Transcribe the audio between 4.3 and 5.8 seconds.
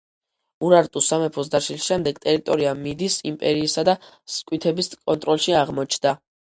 სკვითების კონტროლში